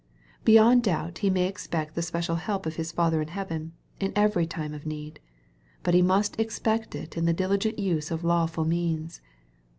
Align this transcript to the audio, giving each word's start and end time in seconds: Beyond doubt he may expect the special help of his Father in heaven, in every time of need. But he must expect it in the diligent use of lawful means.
Beyond 0.43 0.81
doubt 0.81 1.19
he 1.19 1.29
may 1.29 1.47
expect 1.47 1.93
the 1.93 2.01
special 2.01 2.37
help 2.37 2.65
of 2.65 2.75
his 2.75 2.91
Father 2.91 3.21
in 3.21 3.27
heaven, 3.27 3.73
in 3.99 4.11
every 4.15 4.47
time 4.47 4.73
of 4.73 4.83
need. 4.87 5.19
But 5.83 5.93
he 5.93 6.01
must 6.01 6.39
expect 6.39 6.95
it 6.95 7.15
in 7.17 7.25
the 7.25 7.33
diligent 7.33 7.77
use 7.77 8.09
of 8.09 8.23
lawful 8.23 8.65
means. 8.65 9.21